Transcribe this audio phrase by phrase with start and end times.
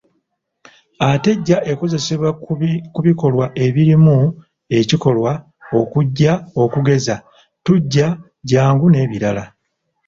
[1.09, 2.29] Ate “j” ekozesebwa
[2.95, 4.17] ku bikolwa ebirimu
[4.79, 5.31] ekikolwa
[5.79, 7.15] okujja okugeza
[7.65, 8.07] tujja,
[8.49, 9.43] jangu n’ebirala.